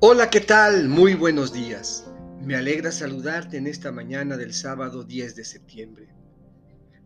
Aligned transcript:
Hola, 0.00 0.30
¿qué 0.30 0.38
tal? 0.38 0.88
Muy 0.88 1.14
buenos 1.14 1.52
días. 1.52 2.08
Me 2.40 2.54
alegra 2.54 2.92
saludarte 2.92 3.56
en 3.56 3.66
esta 3.66 3.90
mañana 3.90 4.36
del 4.36 4.54
sábado 4.54 5.02
10 5.02 5.34
de 5.34 5.44
septiembre. 5.44 6.06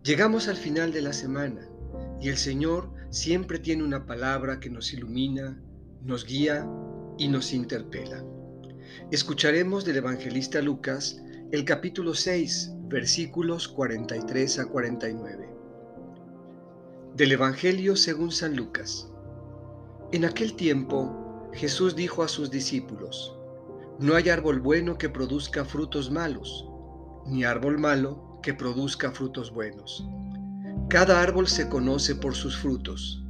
Llegamos 0.03 0.47
al 0.47 0.59
final 0.59 0.93
de 0.93 1.01
la 1.01 1.15
semana 1.15 1.67
y 2.21 2.29
el 2.29 2.37
Señor 2.37 2.93
siempre 3.09 3.59
tiene 3.59 3.83
una 3.83 4.05
palabra 4.05 4.61
que 4.61 4.69
nos 4.69 4.93
ilumina, 4.93 5.59
nos 6.03 6.27
guía 6.27 6.69
y 7.17 7.29
nos 7.29 7.55
interpela. 7.55 8.23
Escucharemos 9.11 9.87
del 9.87 9.97
evangelista 9.97 10.61
Lucas 10.61 11.19
el 11.51 11.65
capítulo 11.65 12.13
6, 12.13 12.73
versículos 12.89 13.69
43 13.69 14.59
a 14.59 14.67
49. 14.67 15.49
Del 17.17 17.33
Evangelio 17.33 17.97
según 17.97 18.31
San 18.33 18.55
Lucas. 18.55 19.09
En 20.13 20.27
aquel 20.27 20.53
tiempo, 20.57 21.22
Jesús 21.55 21.95
dijo 21.95 22.23
a 22.23 22.29
sus 22.29 22.51
discípulos, 22.51 23.37
No 23.99 24.15
hay 24.15 24.31
árbol 24.31 24.61
bueno 24.61 24.97
que 24.97 25.11
produzca 25.11 25.65
frutos 25.65 26.11
malos, 26.11 26.67
ni 27.27 27.45
árbol 27.45 27.79
malo 27.79 28.41
que 28.43 28.55
produzca 28.55 29.13
frutos 29.13 29.53
buenos. 29.53 30.07
Cada 30.89 31.21
árbol 31.21 31.47
se 31.49 31.69
conoce 31.69 32.15
por 32.15 32.35
sus 32.35 32.57
frutos. 32.57 33.23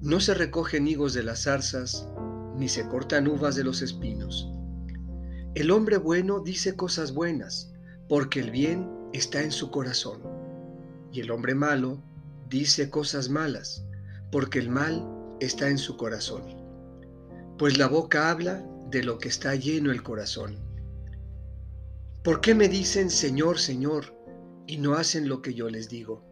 No 0.00 0.18
se 0.20 0.34
recogen 0.34 0.88
higos 0.88 1.12
de 1.12 1.22
las 1.22 1.42
zarzas, 1.42 2.08
ni 2.56 2.68
se 2.68 2.88
cortan 2.88 3.28
uvas 3.28 3.54
de 3.54 3.64
los 3.64 3.82
espinos. 3.82 4.50
El 5.54 5.70
hombre 5.70 5.98
bueno 5.98 6.40
dice 6.40 6.74
cosas 6.74 7.12
buenas, 7.12 7.72
porque 8.08 8.40
el 8.40 8.50
bien 8.50 8.90
está 9.12 9.42
en 9.42 9.52
su 9.52 9.70
corazón. 9.70 10.22
Y 11.12 11.20
el 11.20 11.30
hombre 11.30 11.54
malo 11.54 12.02
dice 12.48 12.88
cosas 12.88 13.28
malas, 13.28 13.84
porque 14.32 14.58
el 14.58 14.70
mal 14.70 15.06
está 15.40 15.68
en 15.68 15.78
su 15.78 15.96
corazón 15.96 16.65
pues 17.58 17.78
la 17.78 17.86
boca 17.86 18.30
habla 18.30 18.62
de 18.90 19.02
lo 19.02 19.18
que 19.18 19.28
está 19.28 19.54
lleno 19.54 19.90
el 19.90 20.02
corazón. 20.02 20.58
¿Por 22.22 22.40
qué 22.40 22.54
me 22.54 22.68
dicen 22.68 23.08
Señor, 23.08 23.58
Señor, 23.58 24.14
y 24.66 24.76
no 24.76 24.94
hacen 24.94 25.28
lo 25.28 25.40
que 25.40 25.54
yo 25.54 25.70
les 25.70 25.88
digo? 25.88 26.22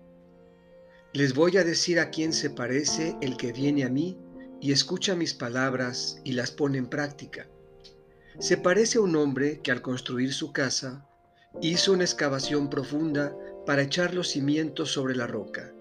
Les 1.15 1.35
voy 1.35 1.57
a 1.57 1.65
decir 1.65 1.99
a 1.99 2.11
quién 2.11 2.33
se 2.33 2.51
parece 2.51 3.17
el 3.23 3.37
que 3.37 3.53
viene 3.53 3.85
a 3.85 3.89
mí 3.89 4.19
y 4.61 4.73
escucha 4.73 5.15
mis 5.15 5.33
palabras 5.33 6.21
y 6.25 6.33
las 6.33 6.51
pone 6.51 6.77
en 6.79 6.89
práctica. 6.89 7.47
Se 8.39 8.57
parece 8.57 8.99
a 8.99 9.03
un 9.03 9.17
hombre 9.17 9.61
que 9.63 9.71
al 9.71 9.81
construir 9.81 10.35
su 10.35 10.53
casa 10.53 11.09
hizo 11.63 11.93
una 11.93 12.05
excavación 12.05 12.69
profunda 12.69 13.35
para 13.65 13.83
echar 13.83 14.13
los 14.13 14.29
cimientos 14.31 14.93
sobre 14.93 15.15
la 15.15 15.27
roca. 15.27 15.73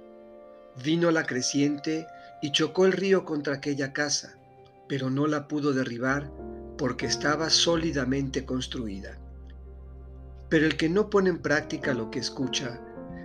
Vino 0.83 1.11
la 1.11 1.25
creciente 1.25 2.07
y 2.41 2.51
chocó 2.51 2.85
el 2.85 2.93
río 2.93 3.25
contra 3.25 3.55
aquella 3.55 3.91
casa 3.91 4.37
pero 4.93 5.09
no 5.09 5.25
la 5.25 5.47
pudo 5.47 5.73
derribar 5.73 6.31
porque 6.77 7.07
estaba 7.07 7.49
sólidamente 7.49 8.45
construida. 8.45 9.19
Pero 10.49 10.67
el 10.67 10.77
que 10.77 10.87
no 10.87 11.09
pone 11.09 11.31
en 11.31 11.39
práctica 11.39 11.95
lo 11.95 12.11
que 12.11 12.19
escucha, 12.19 12.79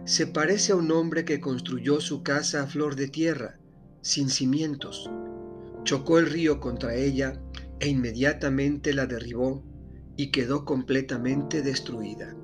se 0.06 0.26
parece 0.26 0.72
a 0.72 0.76
un 0.76 0.90
hombre 0.90 1.26
que 1.26 1.40
construyó 1.40 2.00
su 2.00 2.22
casa 2.22 2.62
a 2.62 2.66
flor 2.66 2.96
de 2.96 3.08
tierra, 3.08 3.58
sin 4.00 4.30
cimientos. 4.30 5.10
Chocó 5.84 6.18
el 6.18 6.30
río 6.30 6.58
contra 6.58 6.94
ella 6.94 7.38
e 7.80 7.88
inmediatamente 7.88 8.94
la 8.94 9.04
derribó 9.04 9.62
y 10.16 10.30
quedó 10.30 10.64
completamente 10.64 11.60
destruida. 11.60 12.34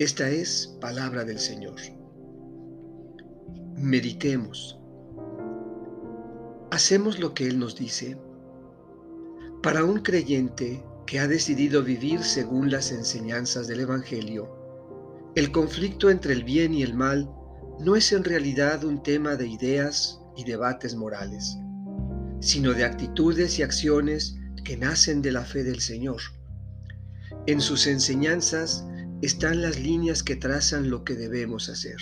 Esta 0.00 0.28
es 0.28 0.76
palabra 0.80 1.24
del 1.24 1.38
Señor. 1.38 1.76
Meditemos. 3.76 4.77
¿Hacemos 6.78 7.18
lo 7.18 7.34
que 7.34 7.48
Él 7.48 7.58
nos 7.58 7.74
dice? 7.74 8.16
Para 9.64 9.82
un 9.82 9.98
creyente 9.98 10.80
que 11.08 11.18
ha 11.18 11.26
decidido 11.26 11.82
vivir 11.82 12.22
según 12.22 12.70
las 12.70 12.92
enseñanzas 12.92 13.66
del 13.66 13.80
Evangelio, 13.80 14.48
el 15.34 15.50
conflicto 15.50 16.08
entre 16.08 16.34
el 16.34 16.44
bien 16.44 16.72
y 16.72 16.84
el 16.84 16.94
mal 16.94 17.28
no 17.80 17.96
es 17.96 18.12
en 18.12 18.22
realidad 18.22 18.84
un 18.84 19.02
tema 19.02 19.34
de 19.34 19.48
ideas 19.48 20.20
y 20.36 20.44
debates 20.44 20.94
morales, 20.94 21.58
sino 22.38 22.72
de 22.74 22.84
actitudes 22.84 23.58
y 23.58 23.64
acciones 23.64 24.36
que 24.62 24.76
nacen 24.76 25.20
de 25.20 25.32
la 25.32 25.42
fe 25.42 25.64
del 25.64 25.80
Señor. 25.80 26.20
En 27.48 27.60
sus 27.60 27.88
enseñanzas 27.88 28.86
están 29.20 29.62
las 29.62 29.80
líneas 29.80 30.22
que 30.22 30.36
trazan 30.36 30.90
lo 30.90 31.02
que 31.02 31.16
debemos 31.16 31.70
hacer. 31.70 31.98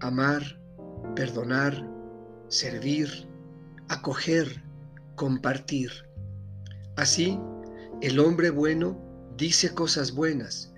Amar, 0.00 0.60
perdonar, 1.16 1.82
servir, 2.48 3.29
acoger, 3.90 4.62
compartir. 5.16 5.90
Así, 6.96 7.40
el 8.00 8.20
hombre 8.20 8.50
bueno 8.50 8.96
dice 9.36 9.74
cosas 9.74 10.12
buenas 10.12 10.72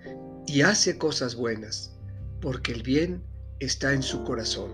y 0.47 0.63
hace 0.63 0.97
cosas 0.97 1.37
buenas, 1.37 1.95
porque 2.41 2.73
el 2.73 2.83
bien 2.83 3.23
está 3.61 3.93
en 3.93 4.03
su 4.03 4.25
corazón. 4.25 4.73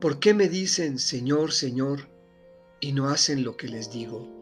¿Por 0.00 0.18
qué 0.18 0.34
me 0.34 0.48
dicen 0.48 0.98
Señor, 0.98 1.52
Señor 1.52 2.10
y 2.80 2.92
no 2.92 3.08
hacen 3.08 3.44
lo 3.44 3.56
que 3.56 3.68
les 3.68 3.92
digo? 3.92 4.39